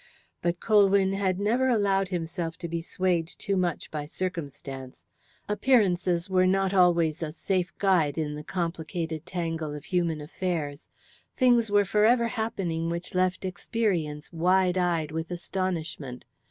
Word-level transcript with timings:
But 0.41 0.59
Colwyn 0.59 1.13
had 1.13 1.39
never 1.39 1.67
allowed 1.69 2.07
himself 2.09 2.57
to 2.57 2.67
be 2.67 2.81
swayed 2.81 3.27
too 3.27 3.55
much 3.55 3.91
by 3.91 4.07
circumstance. 4.07 5.03
Appearances 5.47 6.27
were 6.27 6.47
not 6.47 6.73
always 6.73 7.21
a 7.21 7.31
safe 7.31 7.71
guide 7.77 8.17
in 8.17 8.33
the 8.33 8.43
complicated 8.43 9.27
tangle 9.27 9.75
of 9.75 9.85
human 9.85 10.19
affairs. 10.19 10.89
Things 11.37 11.69
were 11.69 11.85
forever 11.85 12.29
happening 12.29 12.89
which 12.89 13.13
left 13.13 13.45
experience 13.45 14.33
wide 14.33 14.75
eyed 14.75 15.11
with 15.11 15.29
astonishment. 15.29 16.25